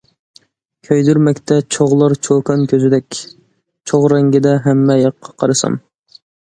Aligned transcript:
كۆيدۈرمەكتە 0.87 1.57
چوغلار 1.75 2.17
چوكان 2.29 2.65
كۆزىدەك، 2.73 3.21
چوغ 3.23 4.11
رەڭگىدە 4.17 4.59
ھەممە 4.69 5.01
ياققا 5.07 5.41
قارىسام. 5.43 5.83